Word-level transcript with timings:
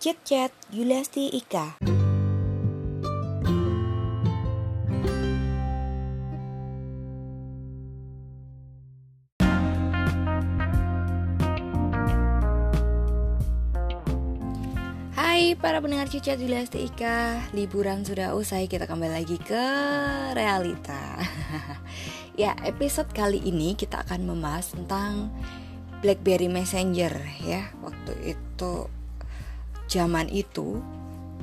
Chat 0.00 0.16
Chat 0.24 0.48
Yuliasti 0.72 1.28
Ika. 1.28 1.76
Hai 15.12 15.52
para 15.60 15.84
pendengar 15.84 16.08
Cicat 16.08 16.40
Yuliasti 16.40 16.88
Ika. 16.88 17.52
Liburan 17.52 18.00
sudah 18.08 18.32
usai 18.32 18.72
kita 18.72 18.88
kembali 18.88 19.20
lagi 19.20 19.36
ke 19.36 19.64
realita. 20.32 21.20
Ya 22.40 22.56
episode 22.64 23.12
kali 23.12 23.36
ini 23.44 23.76
kita 23.76 24.00
akan 24.08 24.24
membahas 24.24 24.72
tentang 24.72 25.28
Blackberry 26.00 26.48
Messenger 26.48 27.12
ya. 27.44 27.68
Waktu 27.84 28.32
itu 28.32 28.88
zaman 29.90 30.30
itu 30.30 30.78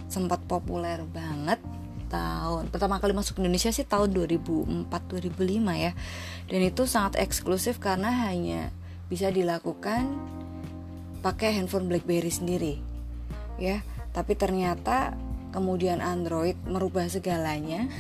sempat 0.08 0.40
populer 0.48 1.04
banget 1.12 1.60
tahun 2.08 2.72
pertama 2.72 3.04
kali 3.04 3.12
masuk 3.12 3.44
Indonesia 3.44 3.68
sih 3.68 3.84
tahun 3.84 4.16
2004 4.16 4.88
2005 4.88 5.36
ya. 5.76 5.92
Dan 6.48 6.62
itu 6.64 6.88
sangat 6.88 7.20
eksklusif 7.20 7.84
karena 7.84 8.32
hanya 8.32 8.72
bisa 9.12 9.28
dilakukan 9.28 10.08
pakai 11.20 11.60
handphone 11.60 11.92
BlackBerry 11.92 12.32
sendiri 12.32 12.80
ya. 13.60 13.84
Tapi 14.16 14.40
ternyata 14.40 15.20
kemudian 15.52 16.00
Android 16.00 16.56
merubah 16.64 17.12
segalanya 17.12 17.92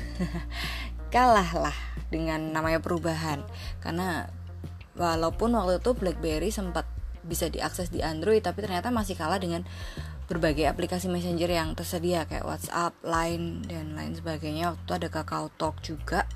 kalahlah 1.13 1.75
dengan 2.07 2.55
namanya 2.55 2.79
perubahan. 2.79 3.43
Karena 3.83 4.31
walaupun 4.95 5.51
waktu 5.59 5.83
itu 5.83 5.91
BlackBerry 5.91 6.55
sempat 6.55 6.87
bisa 7.27 7.51
diakses 7.51 7.91
di 7.91 7.99
Android 7.99 8.39
tapi 8.39 8.63
ternyata 8.63 8.87
masih 8.87 9.19
kalah 9.19 9.35
dengan 9.35 9.67
berbagai 10.27 10.67
aplikasi 10.67 11.07
messenger 11.07 11.47
yang 11.47 11.71
tersedia 11.73 12.27
kayak 12.27 12.43
WhatsApp, 12.43 12.93
Line 13.01 13.63
dan 13.63 13.95
lain 13.95 14.13
sebagainya. 14.13 14.75
Waktu 14.75 14.83
itu 14.83 14.93
ada 14.93 15.07
Kakao 15.07 15.47
Talk 15.55 15.79
juga. 15.79 16.27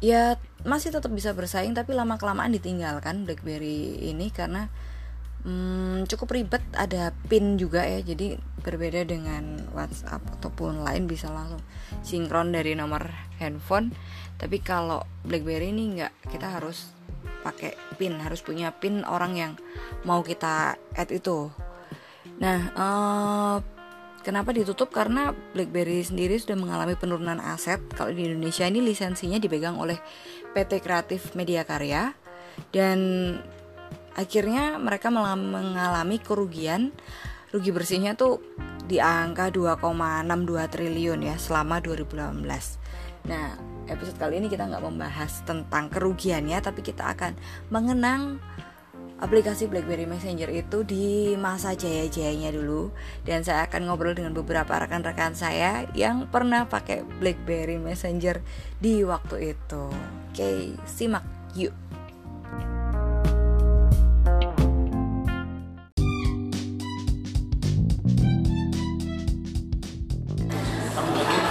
Ya 0.00 0.40
masih 0.64 0.94
tetap 0.94 1.12
bisa 1.12 1.36
bersaing 1.36 1.76
tapi 1.76 1.92
lama 1.92 2.16
kelamaan 2.16 2.54
ditinggalkan 2.54 3.26
BlackBerry 3.28 4.08
ini 4.08 4.32
karena 4.32 4.72
hmm, 5.44 6.08
cukup 6.08 6.32
ribet. 6.32 6.64
Ada 6.72 7.12
pin 7.28 7.60
juga 7.60 7.84
ya, 7.84 8.00
jadi 8.00 8.40
berbeda 8.64 9.04
dengan 9.04 9.68
WhatsApp 9.76 10.24
ataupun 10.40 10.80
Line 10.80 11.04
bisa 11.04 11.28
langsung 11.28 11.60
sinkron 12.00 12.56
dari 12.56 12.72
nomor 12.72 13.04
handphone. 13.36 13.92
Tapi 14.40 14.64
kalau 14.64 15.04
BlackBerry 15.28 15.76
ini 15.76 16.00
nggak, 16.00 16.32
kita 16.32 16.56
harus 16.56 16.88
pakai 17.44 17.76
pin, 18.00 18.16
harus 18.16 18.40
punya 18.40 18.72
pin 18.72 19.04
orang 19.04 19.32
yang 19.36 19.52
mau 20.06 20.24
kita 20.24 20.78
add 20.94 21.10
itu 21.10 21.50
Nah, 22.38 22.58
uh, 22.74 23.56
kenapa 24.22 24.54
ditutup? 24.54 24.94
Karena 24.94 25.34
BlackBerry 25.34 26.06
sendiri 26.06 26.38
sudah 26.38 26.54
mengalami 26.54 26.94
penurunan 26.94 27.42
aset. 27.42 27.82
Kalau 27.94 28.14
di 28.14 28.30
Indonesia 28.30 28.66
ini 28.66 28.82
lisensinya 28.82 29.42
dipegang 29.42 29.78
oleh 29.78 29.98
PT 30.54 30.78
Kreatif 30.82 31.34
Media 31.34 31.66
Karya 31.66 32.14
dan 32.70 32.98
akhirnya 34.14 34.78
mereka 34.78 35.10
mengalami 35.10 36.18
kerugian. 36.22 36.94
Rugi 37.48 37.72
bersihnya 37.72 38.12
tuh 38.12 38.44
di 38.84 39.00
angka 39.00 39.48
2,62 39.48 40.68
triliun 40.68 41.20
ya 41.24 41.36
selama 41.40 41.80
2018. 41.80 43.28
Nah, 43.28 43.56
episode 43.88 44.20
kali 44.20 44.40
ini 44.40 44.48
kita 44.52 44.68
nggak 44.68 44.84
membahas 44.84 45.44
tentang 45.48 45.88
kerugiannya, 45.88 46.60
tapi 46.60 46.84
kita 46.84 47.12
akan 47.16 47.36
mengenang 47.72 48.36
aplikasi 49.18 49.66
BlackBerry 49.66 50.06
Messenger 50.06 50.46
itu 50.50 50.86
di 50.86 51.34
masa 51.34 51.74
jaya-jayanya 51.74 52.54
dulu 52.54 52.94
dan 53.26 53.42
saya 53.42 53.66
akan 53.66 53.90
ngobrol 53.90 54.14
dengan 54.14 54.34
beberapa 54.34 54.78
rekan-rekan 54.78 55.34
saya 55.34 55.90
yang 55.92 56.30
pernah 56.30 56.70
pakai 56.70 57.02
BlackBerry 57.18 57.82
Messenger 57.82 58.38
di 58.78 59.02
waktu 59.02 59.58
itu. 59.58 59.84
Oke, 60.30 60.78
simak 60.86 61.26
yuk. 61.58 61.74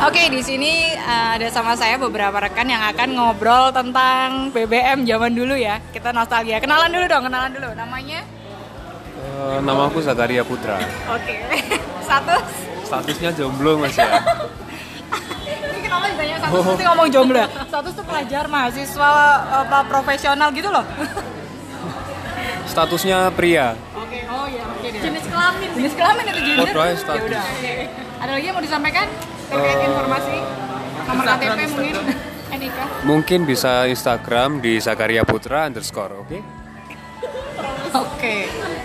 Oke, 0.08 0.32
di 0.32 0.40
sini 0.40 0.96
uh, 0.96 1.36
ada 1.36 1.52
sama 1.52 1.76
saya 1.76 2.00
beberapa 2.00 2.40
rekan 2.40 2.64
yang 2.64 2.80
akan 2.80 3.12
ngobrol 3.12 3.76
tentang 3.76 4.48
BBM 4.56 5.04
zaman 5.04 5.36
dulu 5.36 5.52
ya. 5.52 5.84
Kita 5.92 6.16
nostalgia. 6.16 6.64
Kenalan 6.64 6.88
dulu 6.88 7.12
dong, 7.12 7.28
kenalan 7.28 7.52
dulu. 7.52 7.76
Namanya? 7.76 8.24
Uh, 9.20 9.60
nama 9.60 9.92
aku 9.92 10.00
Zakaria 10.00 10.48
Putra. 10.48 10.80
Oke. 11.12 11.44
Status? 12.08 12.48
Statusnya 12.88 13.36
jomblo 13.36 13.84
mas 13.84 14.00
ya. 14.00 14.08
Ini 15.76 15.80
kenapa 15.84 16.08
ditanya 16.08 16.36
status 16.40 16.56
oh. 16.56 16.80
ngomong 16.88 17.08
jomblo 17.12 17.38
ya? 17.44 17.48
Status 17.68 17.92
tuh 17.92 18.06
pelajar, 18.08 18.44
mahasiswa, 18.48 19.12
apa 19.68 19.78
profesional 19.92 20.56
gitu 20.56 20.72
loh. 20.72 20.88
Statusnya 22.72 23.28
pria. 23.36 23.76
Oke, 23.92 24.24
oh 24.32 24.48
iya, 24.48 24.64
oke 24.72 24.88
deh. 24.88 25.02
Jenis 25.04 25.28
kelamin. 25.28 25.70
Jenis 25.76 25.94
kelamin 26.00 26.24
itu 26.32 26.42
gender. 26.48 26.72
Oh, 26.72 26.96
status. 26.96 27.28
Ya 27.28 27.28
udah, 27.28 27.44
oke. 27.44 27.74
Ada 28.24 28.32
lagi 28.32 28.46
yang 28.48 28.56
mau 28.56 28.64
disampaikan? 28.64 29.08
Terkait 29.48 29.80
informasi 29.88 30.36
nomor 31.08 31.26
KTP 31.26 31.60
mungkin? 31.72 31.96
NIK 32.58 32.80
mungkin 33.10 33.40
bisa 33.48 33.88
Instagram 33.88 34.60
di 34.60 34.80
Zakaria 34.84 35.24
Putra 35.24 35.72
underscore 35.72 36.20
oke? 36.20 36.28
Okay? 36.28 36.42
oke 37.96 38.08
okay. 38.20 38.42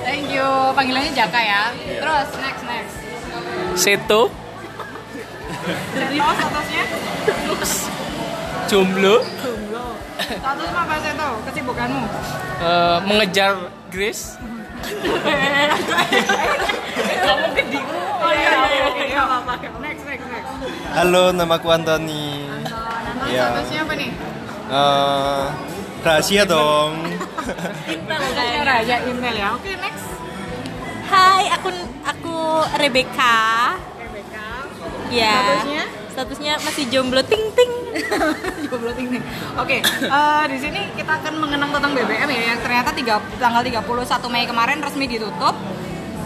thank 0.07 0.31
you. 0.31 0.47
Panggilannya 0.73 1.13
Jaka 1.13 1.41
ya. 1.43 1.63
Yeah. 1.75 2.01
terus 2.01 2.29
next 2.39 2.63
next. 2.65 2.95
Seto. 3.77 4.23
Seto 5.93 6.33
statusnya? 6.39 6.85
Jomblo. 8.71 9.17
Jomblo. 9.27 9.87
Status 10.17 10.71
apa 10.71 10.95
Seto? 11.03 11.29
Kesibukanmu? 11.51 12.03
Uh, 12.63 12.99
mengejar 13.05 13.69
Grace 13.93 14.39
kamu 17.23 17.47
gede 17.55 17.81
oh 18.19 18.33
iya 18.35 18.67
iya 18.67 18.87
iya 19.07 19.23
apa 19.23 19.55
next 19.79 20.03
next 20.07 20.27
next 20.27 20.51
halo 20.93 21.33
nama 21.33 21.57
aku 21.57 21.73
Antoni 21.73 22.45
Anton 22.45 23.29
ya. 23.33 23.49
statusnya 23.49 23.81
apa 23.85 23.95
nih? 23.97 24.11
Uh, 24.73 25.45
rahasia 26.05 26.43
dong. 26.45 26.93
Email 27.89 28.23
kayaknya 28.37 28.61
rahasia 28.65 28.97
email 29.09 29.35
ya. 29.37 29.49
Oke 29.57 29.73
next. 29.81 30.07
Hai 31.09 31.49
aku 31.53 31.69
aku 32.05 32.37
Rebecca. 32.77 33.37
Rebecca. 33.97 34.45
Ya. 35.09 35.37
Statusnya? 35.41 35.85
Statusnya 36.13 36.53
masih 36.61 36.85
jomblo 36.93 37.25
ting 37.25 37.45
ting. 37.57 37.73
Jomblo 38.69 38.93
ting 38.93 39.09
ting. 39.17 39.25
Oke 39.57 39.81
okay, 39.81 40.09
uh, 40.09 40.45
di 40.45 40.61
sini 40.61 40.93
kita 40.93 41.21
akan 41.25 41.41
mengenang 41.41 41.73
tentang 41.73 41.93
BBM 41.97 42.29
ya. 42.29 42.43
Yang 42.53 42.61
ternyata 42.69 42.91
tiga, 42.93 43.15
tanggal 43.41 43.65
31 43.65 44.33
Mei 44.33 44.45
kemarin 44.45 44.85
resmi 44.85 45.09
ditutup 45.09 45.57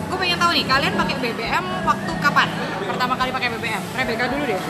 gue 0.06 0.18
pengen 0.18 0.38
tahu 0.38 0.50
nih 0.54 0.64
kalian 0.64 0.94
pakai 0.94 1.16
BBM 1.18 1.64
waktu 1.82 2.12
kapan? 2.22 2.48
Pertama 2.86 3.14
kali 3.18 3.30
pakai 3.34 3.48
BBM 3.58 3.82
Rebecca 3.98 4.24
dulu 4.30 4.44
deh. 4.46 4.60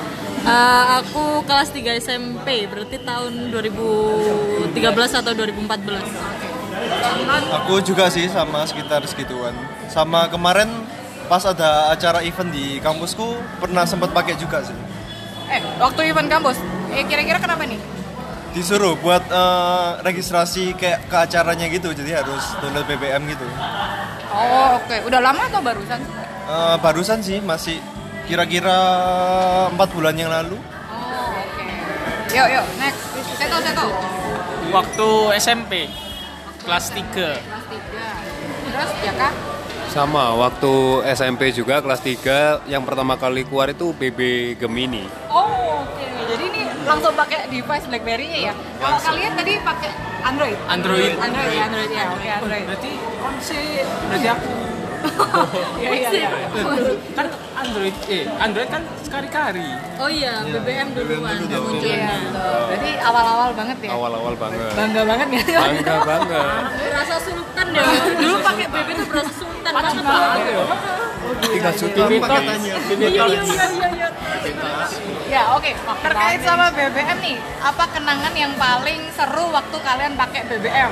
Uh, 0.46 1.02
aku 1.02 1.24
kelas 1.44 1.68
3 1.74 1.98
SMP 2.00 2.70
berarti 2.70 2.96
tahun 3.02 3.50
2013 3.50 5.18
atau 5.18 5.32
2014 5.34 5.66
okay. 5.66 6.52
aku 7.50 7.82
juga 7.82 8.06
sih 8.08 8.30
sama 8.30 8.62
sekitar 8.64 9.02
segituan. 9.10 9.52
Sama 9.90 10.30
kemarin 10.30 10.70
pas 11.26 11.42
ada 11.42 11.90
acara 11.90 12.22
event 12.22 12.54
di 12.54 12.78
kampusku 12.78 13.36
pernah 13.58 13.82
sempat 13.82 14.14
pakai 14.14 14.38
juga 14.38 14.62
sih. 14.62 14.76
Eh 15.50 15.60
waktu 15.82 16.14
event 16.14 16.30
kampus? 16.30 16.62
Eh 16.94 17.02
kira-kira 17.04 17.42
kenapa 17.42 17.66
nih? 17.66 17.80
Disuruh 18.54 18.96
buat 19.02 19.26
uh, 19.28 20.00
registrasi 20.00 20.72
kayak 20.78 21.12
ke 21.12 21.16
acaranya 21.28 21.66
gitu 21.68 21.92
jadi 21.92 22.24
harus 22.24 22.44
download 22.62 22.88
BBM 22.88 23.28
gitu 23.28 23.44
oh 24.36 24.68
oke. 24.76 24.86
Okay. 24.86 24.98
udah 25.08 25.20
lama 25.24 25.42
atau 25.48 25.60
barusan? 25.64 26.00
Uh, 26.46 26.76
barusan 26.78 27.18
sih 27.24 27.40
masih 27.40 27.80
kira-kira 28.28 28.76
empat 29.72 29.88
bulan 29.96 30.14
yang 30.14 30.28
lalu. 30.28 30.60
Oh 30.92 31.32
oke. 31.32 31.64
Okay. 32.28 32.36
yuk 32.36 32.48
yuk 32.60 32.66
next. 32.76 33.02
Seto 33.40 33.56
seto. 33.64 33.86
Waktu 34.70 35.08
SMP 35.40 35.72
kelas 36.66 36.90
3 36.90 37.06
kelas 37.14 37.64
3 37.70 38.36
terus 38.76 38.90
ya 39.06 39.12
kak? 39.14 39.32
Sama 39.86 40.34
waktu 40.36 41.06
SMP 41.14 41.54
juga 41.54 41.80
kelas 41.80 42.02
3 42.02 42.68
yang 42.68 42.82
pertama 42.82 43.14
kali 43.16 43.46
keluar 43.46 43.70
itu 43.70 43.94
BB 43.94 44.20
Gemini. 44.60 45.06
Oh 45.30 45.86
oke. 45.86 45.94
okay. 45.94 46.15
Jadi 46.86 46.94
langsung 46.94 47.18
pakai 47.18 47.50
device 47.50 47.86
BlackBerry-nya 47.90 48.38
ya. 48.46 48.54
Kalau 48.78 48.98
kalian 49.02 49.32
tadi 49.34 49.52
pakai 49.58 49.90
Android. 50.22 50.58
Android. 50.70 51.12
Android, 51.18 51.18
Android, 51.18 51.58
Android 51.66 51.90
ya. 51.90 52.04
Oke, 52.06 52.18
okay, 52.22 52.30
Android. 52.38 52.64
Berarti 52.70 52.92
konsi 53.18 53.60
berarti 54.06 54.28
aku. 54.30 54.54
Iya 55.82 55.90
iya 55.98 56.10
iya. 56.14 56.30
Kan 57.18 57.26
Android 57.58 57.94
eh 58.06 58.22
Android 58.38 58.68
kan 58.70 58.82
sekali-kari. 59.02 59.66
Oh 59.98 60.06
iya, 60.06 60.46
BBM 60.46 60.94
duluan 60.94 61.42
Iya, 61.82 62.14
Berarti 62.70 62.90
awal-awal 63.02 63.50
banget 63.58 63.78
ya. 63.82 63.90
Awal-awal 63.90 64.34
banget. 64.38 64.70
Bangga 64.78 65.02
banget 65.02 65.28
ya. 65.34 65.58
Bangga 65.58 65.96
banget. 66.06 66.62
Berasa 66.70 67.16
sultan 67.18 67.66
ya. 67.74 67.82
Dulu 68.14 68.34
pakai 68.46 68.66
BBM 68.70 68.94
tuh 69.02 69.06
berasa 69.10 69.32
sultan 69.34 69.72
banget. 69.74 70.06
TV 71.26 72.12
pakai 72.16 72.40
Talks. 72.40 72.56
ini. 72.56 72.70
TV 72.86 73.00
Talks. 73.12 73.50
Ya 75.26 75.42
oke, 75.52 75.70
terkait 76.00 76.40
sama 76.40 76.70
BBM 76.70 77.18
nih, 77.18 77.36
apa 77.58 77.84
kenangan 77.90 78.30
yang 78.32 78.54
paling 78.54 79.10
seru 79.10 79.50
waktu 79.50 79.76
kalian 79.76 80.14
pakai 80.14 80.40
BBM? 80.46 80.90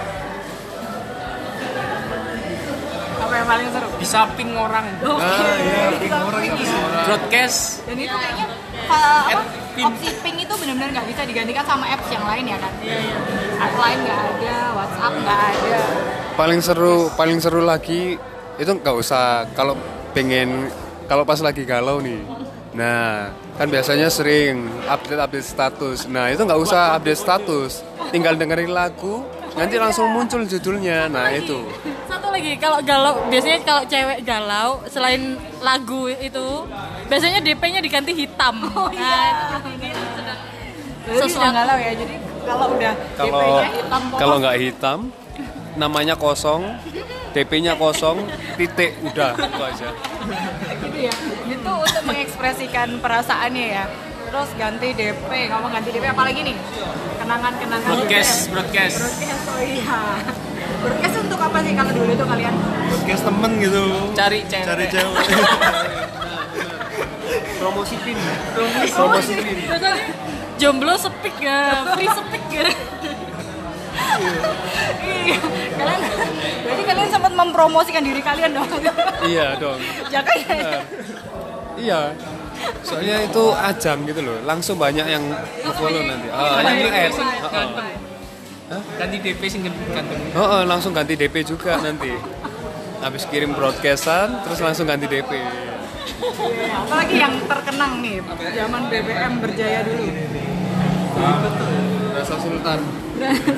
Apa 3.15 3.33
yang 3.33 3.49
paling 3.49 3.69
seru? 3.71 3.89
Bisa 3.97 4.21
ping 4.35 4.53
orang. 4.53 4.85
Ah, 5.01 5.57
iya, 5.57 5.87
ping 5.97 6.13
orang 6.13 6.43
itu. 6.45 6.63
Broadcast. 7.07 7.87
Dan 7.87 7.97
itu 7.97 8.11
kayaknya 8.13 8.47
pa- 8.85 9.25
apa, 9.31 9.43
opsi 9.87 10.09
ping 10.21 10.37
itu 10.37 10.53
benar-benar 10.53 10.91
nggak 10.93 11.07
bisa 11.09 11.23
digantikan 11.25 11.65
sama 11.65 11.87
apps 11.89 12.09
yang 12.11 12.25
lain 12.27 12.45
ya 12.45 12.59
kan? 12.59 12.73
Iya 12.83 12.97
iya. 13.01 13.17
App 13.57 13.75
lain 13.75 13.99
nggak 14.03 14.21
ada, 14.21 14.57
WhatsApp 14.77 15.15
nggak 15.15 15.41
ada. 15.47 15.81
Paling 16.35 16.61
seru, 16.61 16.95
paling 17.15 17.39
seru 17.39 17.63
lagi 17.63 18.19
itu 18.55 18.71
nggak 18.71 18.95
usah 18.95 19.47
kalau 19.55 19.79
pengen 20.15 20.71
kalau 21.11 21.27
pas 21.27 21.43
lagi 21.43 21.67
galau 21.67 21.99
nih. 22.01 22.23
Nah, 22.75 23.31
kan 23.55 23.71
biasanya 23.71 24.11
sering 24.11 24.67
update-update 24.91 25.47
status. 25.47 26.11
Nah, 26.11 26.31
itu 26.31 26.43
nggak 26.43 26.59
usah 26.59 26.99
update 26.99 27.21
status, 27.23 27.87
tinggal 28.11 28.35
dengerin 28.35 28.75
lagu, 28.75 29.23
nanti 29.55 29.79
langsung 29.79 30.11
muncul 30.11 30.43
judulnya. 30.43 31.07
Nah, 31.07 31.31
itu. 31.31 31.63
Satu 32.11 32.35
lagi, 32.35 32.59
kalau 32.59 32.83
galau, 32.83 33.15
biasanya 33.31 33.63
kalau 33.63 33.83
cewek 33.87 34.27
galau, 34.27 34.83
selain 34.91 35.39
lagu 35.63 36.11
itu, 36.11 36.67
biasanya 37.07 37.39
DP-nya 37.47 37.79
diganti 37.83 38.13
hitam. 38.15 38.55
Oh 38.75 38.91
iya. 38.91 39.55
Berarti 41.05 41.37
udah 41.37 41.53
galau 41.53 41.77
ya, 41.79 41.93
jadi 41.95 42.15
kalau 42.43 42.67
udah 42.75 42.95
Kalau 43.15 43.39
DP-nya 43.39 43.69
hitam 43.71 44.03
kalau 44.19 44.35
nggak 44.41 44.57
hitam, 44.59 44.99
namanya 45.75 46.15
kosong, 46.15 46.63
DP-nya 47.31 47.75
kosong, 47.75 48.23
titik 48.55 48.95
udah 49.03 49.35
itu 49.35 49.63
aja. 49.63 49.89
gitu 50.81 50.99
ya 51.01 51.13
itu 51.45 51.73
untuk 51.75 52.03
mengekspresikan 52.05 52.97
perasaannya 52.99 53.67
ya 53.71 53.85
terus 54.25 54.51
ganti 54.55 54.91
DP 54.91 55.31
ngomong 55.47 55.71
ganti 55.71 55.91
DP 55.91 56.05
apalagi 56.07 56.41
nih 56.43 56.57
kenangan-kenangan 57.19 57.91
Broadcast, 57.93 58.35
DP. 58.41 58.51
broadcast. 58.51 58.97
broadcast 58.99 59.45
oh 59.47 59.61
iya 59.61 60.01
broadcast 60.81 61.15
untuk 61.21 61.39
apa 61.39 61.59
sih 61.61 61.73
kalau 61.73 61.93
dulu 61.93 62.13
tuh 62.15 62.27
kalian 62.27 62.55
podcast 62.89 63.23
temen 63.23 63.53
gitu 63.59 63.85
Cari 64.13 64.39
cewek. 64.45 64.65
cari 64.65 64.85
cewek 64.89 65.25
Promosi 67.55 67.97
pin. 67.97 68.19
Promosi 68.93 69.33
ini. 69.33 69.65
Jomblo 70.55 70.95
sepik 70.95 71.33
ya, 71.41 71.81
free 71.91 72.07
sepik 72.07 72.45
ya. 72.47 72.69
Iya. 74.15 75.39
kalian 75.75 76.01
berarti 76.65 76.83
kalian 76.85 77.09
sempat 77.11 77.33
mempromosikan 77.33 78.03
diri 78.05 78.21
kalian 78.21 78.51
dong 78.55 78.69
Iya 79.25 79.47
dong. 79.59 79.79
jangan 80.13 80.37
Benar. 80.45 80.83
Iya. 81.75 82.01
Soalnya 82.87 83.17
itu 83.27 83.45
ajang 83.51 84.07
gitu 84.07 84.21
loh, 84.23 84.39
langsung 84.47 84.79
banyak 84.79 85.05
yang 85.05 85.25
follow 85.75 86.01
nanti. 86.01 86.29
Ah, 86.31 86.63
yang 86.63 86.77
di 86.81 86.89
add. 86.89 87.13
Heeh. 87.13 88.81
Ganti 88.97 89.17
DP 89.21 89.41
sing 89.51 89.61
gantung. 89.67 90.21
Heeh, 90.33 90.63
langsung 90.65 90.93
ganti 90.95 91.19
DP 91.19 91.45
juga 91.45 91.77
nanti. 91.83 92.15
Habis 93.05 93.29
kirim 93.29 93.53
broadcastan, 93.53 94.41
terus 94.47 94.63
langsung 94.65 94.89
ganti 94.89 95.05
DP. 95.11 95.31
apalagi 96.85 97.17
yang 97.17 97.33
terkenang 97.49 98.05
nih 98.05 98.21
zaman 98.53 98.93
BBM 98.93 99.41
berjaya 99.41 99.81
dulu 99.89 100.05
Rasa 102.25 102.41
Sultan. 102.41 102.81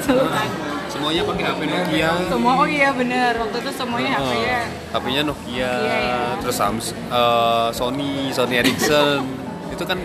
Sultan 0.02 0.48
Semuanya 0.86 1.22
pakai 1.22 1.44
HP 1.46 1.60
Nokia. 1.66 2.10
semua 2.26 2.52
oh 2.56 2.66
iya 2.66 2.90
bener 2.90 3.36
waktu 3.36 3.56
itu 3.62 3.70
semuanya 3.70 4.16
HP 4.16 4.32
ya 4.38 4.62
HP-nya 4.90 5.22
Nokia, 5.22 5.54
Iya, 5.54 5.70
iya. 5.84 6.18
terus 6.40 6.56
Samsung, 6.56 6.98
eh, 6.98 7.68
Sony, 7.70 8.32
Sony 8.32 8.54
Ericsson. 8.58 9.22
itu 9.74 9.84
kan 9.84 9.98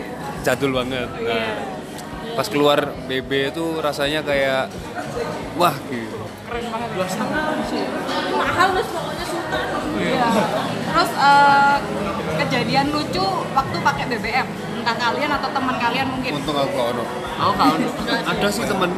jadul 0.44 0.76
banget. 0.76 1.08
Nah, 1.22 1.54
pas 2.34 2.48
keluar 2.48 2.92
BB 3.08 3.50
itu 3.50 3.66
rasanya 3.80 4.22
kayak 4.22 4.70
wah 5.56 5.74
gitu. 5.88 6.22
keren 6.46 6.66
banget 6.68 6.90
mahal 8.32 8.68
mas 8.76 8.88
pokoknya 8.88 9.26
sultan 9.26 9.66
iya 9.96 10.28
terus 10.92 11.12
eh, 11.12 11.76
kejadian 12.52 12.92
lucu 12.92 13.24
waktu 13.56 13.78
pakai 13.80 14.04
BBM 14.12 14.48
entah 14.84 14.96
kalian 15.00 15.32
atau 15.40 15.50
teman 15.56 15.76
kalian 15.80 16.04
mungkin 16.12 16.32
Untung 16.36 16.58
aku 16.60 16.72
gak 16.76 16.88
ono. 16.92 17.04
Aku 17.40 17.52
kau. 17.56 17.76
Ada 18.12 18.48
sih 18.52 18.66
temen. 18.68 18.92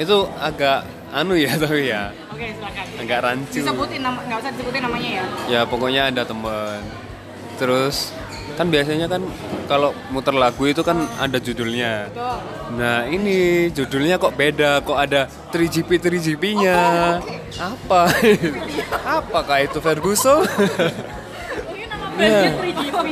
Itu 0.00 0.24
agak 0.40 0.88
anu 1.12 1.36
ya 1.36 1.52
tapi 1.60 1.92
ya, 1.92 2.08
oke 2.32 2.40
silakan 2.56 2.84
agak 3.04 3.18
rancu. 3.20 3.60
disebutin 3.60 4.00
nama 4.00 4.18
nggak 4.24 4.38
usah 4.42 4.50
disebutin 4.56 4.82
namanya 4.84 5.10
ya 5.12 5.24
Ya 5.44 5.60
pokoknya 5.68 6.08
ada 6.08 6.24
temen. 6.24 6.80
Terus 7.60 8.16
kan 8.56 8.72
biasanya 8.72 9.12
kan 9.12 9.20
kalau 9.68 9.92
muter 10.08 10.32
lagu 10.32 10.64
itu 10.64 10.80
kan 10.80 11.04
ada 11.20 11.36
judulnya. 11.36 12.08
tuh 12.16 12.40
Nah 12.80 13.04
ini 13.12 13.68
judulnya 13.76 14.16
kok 14.16 14.32
beda, 14.40 14.80
kok 14.80 14.96
ada 14.96 15.28
3GP 15.52 16.00
3GP-nya. 16.00 16.80
Apa? 17.60 18.08
Apakah 19.20 19.68
itu 19.68 19.84
Ferguson? 19.84 20.48
Ya, 22.16 22.48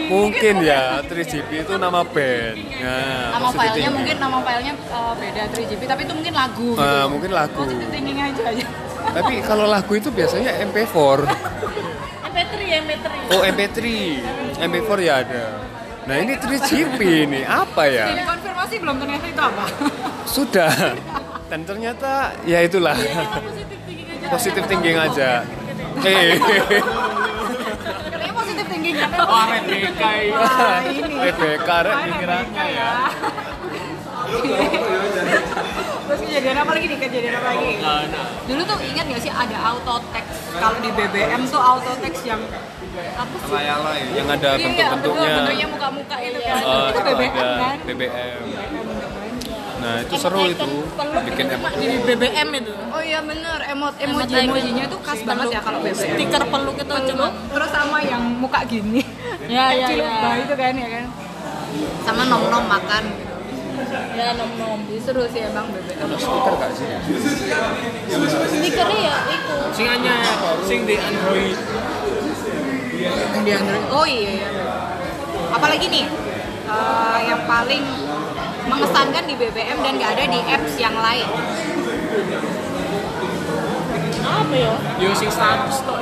mungkin 0.07 0.55
ya 0.61 0.81
3GP 1.03 1.51
itu 1.63 1.75
nama 1.77 2.01
band. 2.03 2.57
Nah, 2.75 3.37
nama 3.37 3.49
filenya 3.51 3.69
thinking. 3.71 3.93
mungkin 3.93 4.17
nama 4.19 4.39
filenya 4.41 4.73
eh, 4.75 5.13
beda 5.15 5.43
3GP 5.51 5.83
tapi 5.85 6.01
itu 6.03 6.15
mungkin 6.15 6.35
lagu 6.35 6.69
gitu 6.71 6.81
Ah, 6.83 7.05
mungkin 7.05 7.31
lagu. 7.31 7.61
positive 7.61 7.91
thinking 7.91 8.19
aja 8.19 8.43
aja 8.47 8.67
Tapi 9.07 9.35
kalau 9.43 9.67
lagu 9.67 9.93
itu 9.93 10.09
biasanya 10.09 10.51
MP4. 10.65 10.97
MP3 12.25 12.55
ya, 12.63 12.77
MP3. 12.81 13.07
Oh 13.31 13.43
MP3, 13.43 13.79
MP4 14.59 14.91
ya 15.01 15.15
ada. 15.21 15.45
Nah 16.05 16.17
ini 16.19 16.33
3GP 16.35 16.99
ini 17.25 17.41
apa 17.43 17.83
ya? 17.87 18.09
ini 18.11 18.23
konfirmasi 18.23 18.75
belum 18.79 18.97
ternyata 18.99 19.25
itu 19.27 19.43
apa 19.43 19.65
Sudah. 20.27 20.73
Dan 21.47 21.61
ternyata 21.63 22.11
ya 22.43 22.61
itulah. 22.61 22.97
Positif 24.27 24.65
thinking 24.65 24.97
aja. 24.97 25.45
Eh, 25.97 26.35
katanya 28.05 28.35
positive 28.35 28.67
thinking 28.67 28.94
kan 28.94 28.94
Oh. 29.05 29.29
Wah, 29.29 29.47
ini 30.85 31.03
PBK 31.05 31.69
rek 31.85 31.97
pikirannya 32.07 32.65
ya. 32.71 32.91
Terus 36.05 36.21
kejadian 36.23 36.57
apa 36.59 36.71
lagi 36.73 36.87
nih? 36.87 36.99
Kejadian 36.99 37.35
apa 37.35 37.49
lagi? 37.51 37.71
Dulu 38.45 38.61
tuh 38.65 38.79
ingat 38.83 39.05
gak 39.07 39.23
sih 39.23 39.33
ada 39.33 39.57
auto 39.65 39.97
text 40.13 40.33
kalau 40.55 40.79
di 40.79 40.91
BBM 40.93 41.43
tuh 41.49 41.61
auto 41.61 41.93
text 41.99 42.23
yang 42.25 42.41
apa 43.15 43.35
sih? 43.35 43.51
Alay-alay 43.51 44.01
yang 44.13 44.27
ada 44.29 44.49
Iya, 44.55 44.65
bentuk-bentuknya. 44.65 45.27
betul, 45.27 45.35
bentuknya 45.35 45.67
muka-muka 45.69 46.17
itu 46.21 46.39
kan. 46.41 46.63
Eh, 46.63 46.87
itu 46.87 47.01
BBM 47.03 47.35
kan? 47.35 47.77
BBM. 47.85 48.41
Nah 49.85 50.01
itu 50.01 50.15
seru 50.17 50.41
itu 50.49 50.71
bikin 51.29 51.47
app. 51.53 51.77
di 51.77 51.87
BBM 52.09 52.49
itu. 52.57 52.73
Oh 52.89 53.03
iya 53.05 53.21
bener, 53.21 53.61
emot 53.69 53.93
emoji 54.01 54.33
Emot 54.33 54.49
emojinya 54.49 54.85
tuh 54.89 54.99
khas 55.05 55.21
banget 55.29 55.49
ya 55.53 55.61
kalau 55.61 55.85
BBM. 55.85 56.17
Stiker 56.17 56.43
peluk 56.49 56.77
itu 56.81 56.95
cuma. 57.13 57.29
Terus 57.53 57.71
sama 57.71 57.99
yang 58.01 58.23
muka 58.41 58.65
gini. 58.65 59.05
Ya, 59.45 59.77
ya, 59.77 59.93
ya. 59.93 60.41
itu 60.41 60.57
kan 60.57 60.73
ya 60.73 60.89
kan. 60.89 61.05
Sama 62.01 62.25
nom-nom 62.33 62.65
makan. 62.65 63.13
Ya 64.17 64.33
nom-nom. 64.41 64.81
Jadi 64.89 65.01
seru 65.05 65.29
sih 65.29 65.45
emang 65.45 65.69
BBM. 65.69 66.01
Ada 66.01 66.17
stiker 66.17 66.55
gak 66.57 66.71
sih? 66.73 66.89
Stikernya 68.57 69.01
ya 69.05 69.19
itu. 69.37 69.57
Sing 69.77 69.87
anyar, 69.93 70.25
sing 70.65 70.81
di 70.89 70.97
Android. 70.97 71.57
Yang 73.05 73.43
di 73.45 73.53
Android. 73.53 73.85
Oh 73.93 74.07
iya 74.09 74.31
iya. 74.33 74.49
Apalagi 75.53 75.87
nih 75.93 76.09
eh, 76.73 77.19
yang 77.29 77.45
paling 77.45 77.85
mengesankan 78.69 79.25
di 79.29 79.35
BBM 79.37 79.79
dan 79.85 79.93
nggak 80.01 80.11
ada 80.17 80.25
di 80.29 80.41
apps 80.49 80.75
yang 80.81 80.97
lain. 80.97 81.29
Apa 84.25 84.55
ya? 84.57 84.73
Yo 85.01 85.11
sing 85.13 85.31
status 85.31 85.77
tok. 85.85 85.99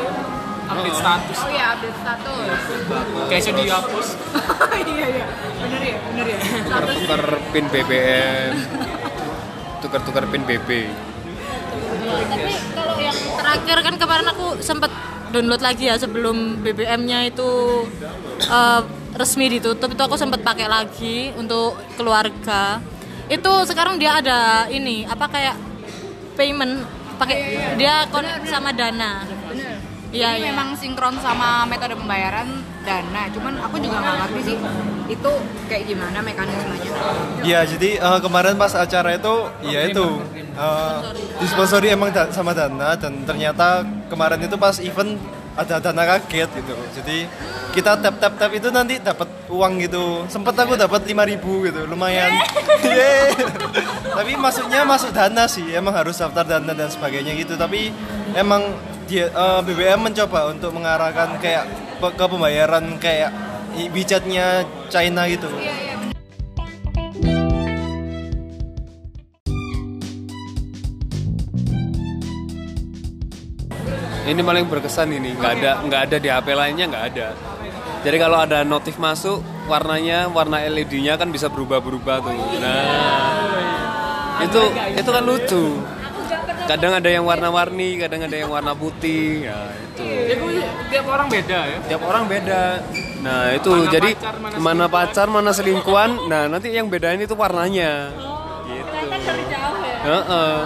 Update 0.73 0.97
status. 0.97 1.39
Oh 1.43 1.51
iya 1.53 1.65
update 1.77 1.99
status. 2.01 2.59
Kayak 3.29 3.41
iso 3.45 3.51
dihapus. 3.53 4.09
iya 4.97 5.07
iya. 5.11 5.25
Bener 5.61 5.81
ya, 5.83 5.97
bener 6.01 6.27
ya. 6.27 6.39
Tukar-tukar 6.65 7.23
pin 7.53 7.67
BBM. 7.69 8.53
Tukar-tukar 9.83 10.25
pin 10.31 10.43
BB. 10.49 10.69
Tapi 12.03 12.53
kalau 12.73 12.97
yang 12.97 13.19
terakhir 13.37 13.77
kan 13.85 13.95
kemarin 14.01 14.27
aku 14.33 14.47
sempat 14.65 14.91
download 15.33 15.61
lagi 15.65 15.89
ya 15.89 15.97
sebelum 15.97 16.61
BBM-nya 16.61 17.29
itu 17.29 17.51
eh, 18.49 18.83
resmi 19.13 19.59
ditutup 19.59 19.93
itu 19.93 20.03
aku 20.03 20.17
sempat 20.17 20.41
pakai 20.41 20.67
lagi 20.69 21.31
untuk 21.37 21.77
keluarga. 21.97 22.81
Itu 23.29 23.53
sekarang 23.69 23.97
dia 24.01 24.21
ada 24.21 24.67
ini 24.69 25.05
apa 25.09 25.29
kayak 25.29 25.57
payment 26.37 26.85
pakai 27.21 27.39
dia 27.77 28.09
connect 28.09 28.49
sama 28.49 28.73
Dana. 28.73 29.25
Bener. 29.49 29.93
Iya, 30.13 30.37
iya. 30.37 30.53
memang 30.53 30.77
sinkron 30.77 31.17
sama 31.25 31.65
metode 31.65 31.97
pembayaran 31.97 32.45
dana. 32.85 33.33
Cuman 33.33 33.57
aku 33.65 33.81
juga 33.81 33.97
nggak 33.97 34.17
ngerti 34.21 34.41
sih 34.45 34.57
itu 35.09 35.33
kayak 35.73 35.85
gimana 35.89 36.21
mekanismenya. 36.21 36.93
Iya, 37.41 37.61
jadi 37.65 37.91
eh, 37.97 38.19
kemarin 38.21 38.61
pas 38.61 38.77
acara 38.77 39.17
itu, 39.17 39.35
ya 39.65 39.89
itu 39.89 40.21
eh, 40.37 40.97
disponsori 41.41 41.89
emang 41.97 42.13
da- 42.13 42.29
sama 42.29 42.53
Dana 42.53 42.93
dan 42.93 43.25
ternyata 43.25 43.89
kemarin 44.13 44.45
itu 44.45 44.57
pas 44.61 44.77
event 44.85 45.17
ada 45.53 45.81
dana 45.81 46.03
kaget 46.05 46.49
gitu. 46.49 46.75
Jadi 47.01 47.29
kita 47.77 48.01
tap 48.01 48.17
tap 48.21 48.35
tap 48.41 48.51
itu 48.53 48.69
nanti 48.73 48.97
dapat 49.01 49.29
uang 49.53 49.81
gitu. 49.85 50.25
Sempet 50.29 50.57
aku 50.57 50.77
dapat 50.77 51.05
5000 51.05 51.41
gitu 51.43 51.81
lumayan. 51.89 52.33
Yeay. 52.87 53.33
tapi 54.13 54.37
masuknya 54.37 54.85
masuk 54.85 55.13
dana 55.17 55.49
sih 55.49 55.65
emang 55.73 55.97
harus 55.97 56.21
daftar 56.21 56.45
dana 56.45 56.73
dan 56.73 56.89
sebagainya 56.89 57.37
gitu. 57.37 57.57
Tapi 57.57 57.93
emang 58.37 58.73
dia 59.05 59.29
eh, 59.29 59.61
BBM 59.65 60.01
mencoba 60.09 60.49
untuk 60.49 60.73
mengarahkan 60.73 61.37
kayak 61.41 61.69
ke 62.01 62.25
pembayaran 62.27 62.99
kayak 62.99 63.31
WeChat-nya 63.73 64.69
China 64.93 65.25
gitu 65.31 65.49
Ini 74.23 74.41
paling 74.41 74.65
berkesan 74.71 75.11
ini, 75.11 75.35
nggak 75.35 75.53
ada 75.59 75.71
nggak 75.83 76.01
ada 76.07 76.17
di 76.23 76.29
HP 76.31 76.47
lainnya 76.55 76.87
nggak 76.87 77.05
ada. 77.15 77.29
Jadi 78.03 78.17
kalau 78.19 78.39
ada 78.43 78.63
notif 78.67 78.99
masuk, 78.99 79.43
warnanya 79.71 80.31
warna 80.31 80.63
LED-nya 80.63 81.15
kan 81.19 81.31
bisa 81.31 81.47
berubah-berubah 81.47 82.17
tuh. 82.23 82.35
Nah, 82.59 84.43
itu 84.43 84.63
itu 84.99 85.11
kan 85.11 85.23
lucu. 85.23 85.65
Kadang 86.63 86.95
ada 86.99 87.11
yang 87.11 87.27
warna-warni, 87.27 87.99
kadang 87.99 88.23
ada 88.23 88.37
yang 88.39 88.51
warna 88.51 88.75
putih. 88.75 89.51
Ya 89.51 89.59
itu. 89.75 90.07
Itu 90.07 90.45
tiap 90.91 91.07
orang 91.11 91.27
beda 91.27 91.59
ya. 91.67 91.79
Tiap 91.91 92.03
orang 92.07 92.25
beda. 92.31 92.63
Nah 93.23 93.43
itu 93.55 93.71
Mana 93.71 93.91
jadi 93.91 94.11
pacar, 94.15 94.35
mana 94.39 94.57
mana 94.59 94.85
pacar, 94.87 95.27
mana 95.27 95.51
selingkuhan. 95.51 96.11
Nah 96.31 96.47
nanti 96.47 96.71
yang 96.71 96.87
bedain 96.87 97.19
itu 97.19 97.35
warnanya. 97.35 98.11
Gitu. 98.63 98.95
dari 99.27 99.45
jauh 99.51 99.79
ya 99.83 99.97
Heeh. 100.07 100.59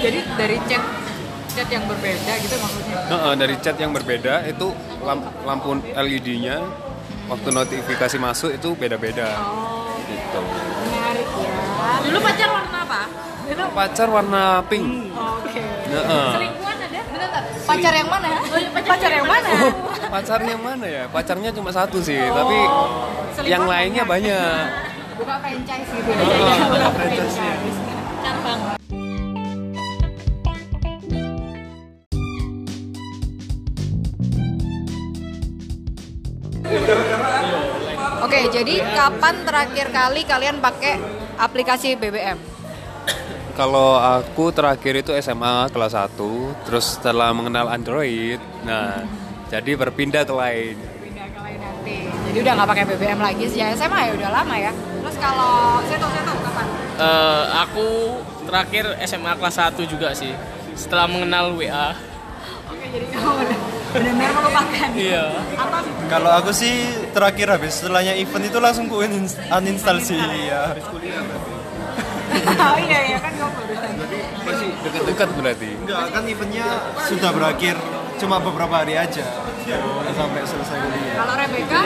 jadi 0.00 0.18
dari 0.34 0.56
chat 0.66 0.82
chat 1.60 1.68
yang 1.70 1.84
berbeda 1.84 2.32
gitu 2.40 2.56
maksudnya 2.56 2.96
Heeh, 3.06 3.32
dari 3.36 3.54
chat 3.58 3.76
yang 3.76 3.92
berbeda 3.92 4.34
itu 4.46 4.66
lam- 5.00 5.28
lampu 5.44 5.68
LED-nya 5.84 6.56
waktu 7.26 7.48
notifikasi 7.52 8.16
masuk 8.16 8.50
itu 8.50 8.72
beda-beda. 8.72 9.28
Gitu. 10.02 10.40
menarik 10.40 11.28
ya 11.36 11.52
Dulu 12.00 12.18
pacar 12.18 12.48
warna 12.50 12.78
apa? 12.80 13.00
Pacar 13.70 14.08
warna 14.08 14.42
pink. 14.64 15.12
oke 15.12 15.62
Heeh. 15.86 16.28
selingkuhan 16.32 16.76
ada 16.80 17.00
bener 17.04 17.28
nggak 17.28 17.44
pacar 17.62 17.92
yang 17.92 18.08
mana 18.08 18.28
pacar 18.82 19.10
yang 19.12 19.26
mana 19.28 19.48
Oh, 19.52 19.72
pacar 20.14 20.40
yang 20.40 20.60
mana 20.60 20.86
ya? 20.88 21.04
Pacarnya 21.06 21.50
cuma 21.52 21.70
satu 21.70 22.00
sih, 22.00 22.18
tapi 22.18 22.56
yang 23.44 23.62
lainnya 23.64 24.02
banyak. 24.02 24.64
buka 25.20 25.36
franchise 25.38 25.84
gitu 25.92 26.08
ya 26.08 26.24
Heeh, 26.24 26.58
buka 26.66 26.88
franchise-nya. 26.90 27.49
Jadi 38.60 38.84
kapan 38.92 39.34
terakhir 39.48 39.86
kali 39.88 40.20
kalian 40.28 40.60
pakai 40.60 41.00
aplikasi 41.40 41.96
BBM? 41.96 42.36
Kalau 43.56 43.96
aku 43.96 44.52
terakhir 44.52 45.00
itu 45.00 45.16
SMA 45.16 45.72
kelas 45.72 45.96
1, 45.96 46.12
terus 46.68 47.00
setelah 47.00 47.32
mengenal 47.32 47.72
Android, 47.72 48.36
nah 48.64 49.00
jadi 49.48 49.80
berpindah 49.80 50.28
ke 50.28 50.34
lain. 50.36 50.76
Pindah 50.76 51.26
ke 51.32 51.40
lain 51.40 51.58
nanti. 51.60 51.96
Jadi 52.30 52.38
udah 52.44 52.52
nggak 52.60 52.68
pakai 52.68 52.84
BBM 52.84 53.20
lagi 53.20 53.44
sejak 53.48 53.80
SMA 53.80 54.00
ya 54.00 54.12
udah 54.20 54.30
lama 54.32 54.54
ya. 54.60 54.72
Terus 54.76 55.16
kalau 55.16 55.80
Seto 55.88 56.06
Seto 56.12 56.32
kapan? 56.44 56.66
Eh, 57.00 57.44
aku 57.64 57.88
terakhir 58.44 58.84
SMA 59.08 59.32
kelas 59.40 59.56
1 59.56 59.88
juga 59.88 60.12
sih. 60.12 60.36
Setelah 60.76 61.08
mengenal 61.08 61.56
WA. 61.56 61.96
Oke, 62.68 62.86
jadi 62.92 63.06
kamu 63.08 63.40
udah 63.40 63.58
benar-benar 63.90 64.30
melupakan. 64.32 64.88
Iya. 64.94 65.24
Atau 65.54 65.80
kalau 66.06 66.30
aku 66.32 66.50
sih 66.50 66.74
terakhir 67.10 67.46
habis 67.50 67.72
setelahnya 67.76 68.14
event 68.14 68.44
itu 68.44 68.58
langsung 68.58 68.86
ku 68.86 68.98
unin- 68.98 69.26
uninstall 69.48 69.98
sih 69.98 70.18
ya 70.18 70.70
oh 72.30 72.78
iya 72.78 72.98
iya 73.06 73.18
kan 73.18 73.32
kamu 73.34 73.50
barusan. 73.52 73.92
Masih 74.40 74.68
dekat-dekat 74.82 75.28
berarti. 75.34 75.70
enggak 75.76 76.00
kan 76.10 76.22
eventnya 76.24 76.66
sudah 77.04 77.30
berakhir 77.30 77.76
cuma 78.16 78.36
beberapa 78.38 78.74
hari 78.76 78.94
aja 78.94 79.24
sampai 80.20 80.40
selesai 80.44 80.76
kuliah 80.76 81.14
Kalau 81.16 81.34
Rebecca 81.38 81.78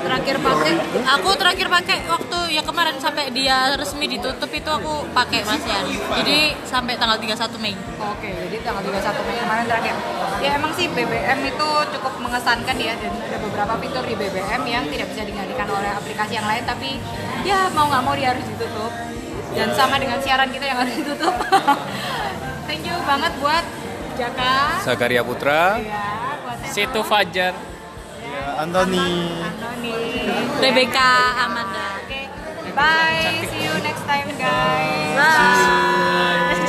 Terakhir 0.00 0.36
pakai, 0.40 0.72
aku 1.06 1.30
terakhir 1.36 1.68
pakai 1.68 1.98
waktu 2.08 2.38
ya 2.56 2.62
kemarin 2.64 2.96
sampai 2.96 3.28
dia 3.30 3.76
resmi 3.76 4.08
ditutup 4.08 4.48
itu 4.48 4.70
aku 4.70 5.06
pakai 5.12 5.44
Mas 5.44 5.62
Yan. 5.62 5.84
Jadi 5.92 6.56
sampai 6.64 6.96
tanggal 6.96 7.20
31 7.20 7.36
Mei. 7.60 7.76
Oke, 8.00 8.30
jadi 8.32 8.56
tanggal 8.64 8.82
31 8.90 9.28
Mei 9.28 9.36
kemarin 9.38 9.64
terakhir. 9.68 9.94
Ya 10.40 10.50
emang 10.56 10.72
sih 10.72 10.88
BBM 10.88 11.38
itu 11.46 11.68
cukup 11.94 12.12
mengesankan 12.16 12.76
ya 12.80 12.96
dan 12.96 13.12
ada 13.12 13.38
beberapa 13.44 13.74
fitur 13.76 14.02
di 14.08 14.14
BBM 14.16 14.62
yang 14.66 14.84
tidak 14.88 15.06
bisa 15.12 15.22
digantikan 15.28 15.68
oleh 15.68 15.90
aplikasi 15.92 16.32
yang 16.40 16.48
lain 16.48 16.64
tapi 16.64 16.96
ya 17.44 17.68
mau 17.76 17.86
nggak 17.92 18.02
mau 18.02 18.14
dia 18.16 18.32
harus 18.32 18.44
ditutup. 18.56 18.92
Dan 19.50 19.68
sama 19.74 19.98
dengan 19.98 20.18
siaran 20.22 20.48
kita 20.48 20.64
yang 20.64 20.78
harus 20.80 20.94
ditutup. 20.94 21.34
Thank 22.70 22.86
you 22.86 22.96
banget 23.02 23.32
buat 23.42 23.64
Jaka. 24.14 24.84
Zakaria 24.86 25.22
Putra. 25.26 25.80
Ya, 25.82 26.29
Situ 26.72 27.00
Fajar. 27.02 27.54
Ya, 27.54 28.62
Anthony 28.62 28.98
Antoni. 29.42 29.94
Rebecca 30.60 31.08
Amanda. 31.46 31.86
Oke, 32.04 32.20
bye. 32.74 33.46
See 33.50 33.64
you 33.64 33.74
next 33.82 34.04
time 34.06 34.30
guys. 34.38 35.16
Bye. 35.16 36.59